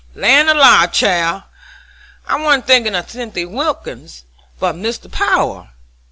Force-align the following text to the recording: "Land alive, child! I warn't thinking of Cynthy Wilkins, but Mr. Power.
"Land 0.15 0.49
alive, 0.49 0.91
child! 0.93 1.43
I 2.25 2.39
warn't 2.39 2.65
thinking 2.65 2.95
of 2.95 3.07
Cynthy 3.11 3.45
Wilkins, 3.45 4.23
but 4.59 4.73
Mr. 4.73 5.11
Power. 5.11 5.69